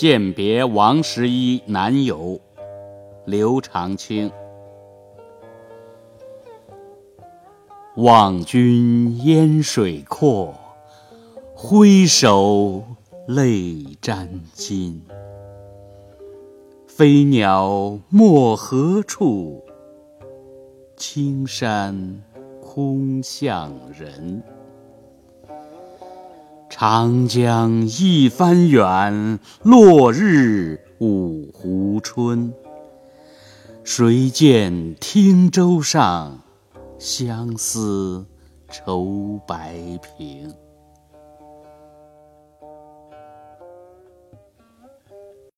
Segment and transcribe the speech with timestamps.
[0.00, 2.38] 饯别王十一南游，
[3.24, 4.30] 刘长卿。
[7.96, 10.54] 望君烟水阔，
[11.52, 12.84] 挥手
[13.26, 15.02] 泪沾襟。
[16.86, 19.64] 飞鸟没何处？
[20.96, 22.22] 青山
[22.62, 24.40] 空向人。
[26.80, 32.54] 长江一帆远，落日五湖春。
[33.82, 36.38] 谁见汀洲上，
[36.96, 38.24] 相思
[38.70, 39.74] 愁白
[40.16, 40.54] 平。